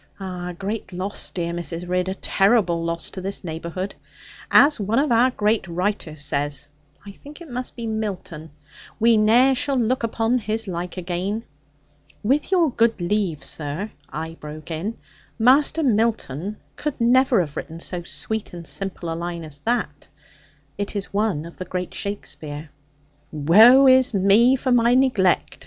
Ah, 0.19 0.49
a 0.49 0.53
great 0.55 0.91
loss, 0.91 1.29
dear 1.29 1.53
Mrs. 1.53 1.87
Ridd, 1.87 2.09
a 2.09 2.15
terrible 2.15 2.83
loss 2.83 3.11
to 3.11 3.21
this 3.21 3.43
neighbourhood! 3.43 3.93
As 4.49 4.79
one 4.79 4.97
of 4.97 5.11
our 5.11 5.29
great 5.29 5.67
writers 5.67 6.23
says 6.25 6.65
I 7.05 7.11
think 7.11 7.39
it 7.39 7.47
must 7.51 7.75
be 7.75 7.85
Milton 7.85 8.49
"We 8.99 9.15
ne'er 9.15 9.53
shall 9.53 9.77
look 9.77 10.01
upon 10.01 10.39
his 10.39 10.67
like 10.67 10.97
again."' 10.97 11.43
'With 12.23 12.49
your 12.51 12.71
good 12.71 12.99
leave 12.99 13.45
sir,' 13.45 13.91
I 14.09 14.37
broke 14.39 14.71
in, 14.71 14.97
'Master 15.37 15.83
Milton 15.83 16.57
could 16.75 16.99
never 16.99 17.39
have 17.39 17.55
written 17.55 17.79
so 17.79 18.01
sweet 18.01 18.53
and 18.55 18.65
simple 18.65 19.13
a 19.13 19.13
line 19.13 19.43
as 19.43 19.59
that. 19.59 20.07
It 20.79 20.95
is 20.95 21.13
one 21.13 21.45
of 21.45 21.57
the 21.57 21.65
great 21.65 21.93
Shakespeare.' 21.93 22.71
'Woe 23.31 23.85
is 23.85 24.15
me 24.15 24.55
for 24.55 24.71
my 24.71 24.95
neglect!' 24.95 25.59